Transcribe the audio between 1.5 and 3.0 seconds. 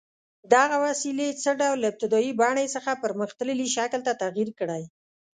ډول له ابتدايي بڼې څخه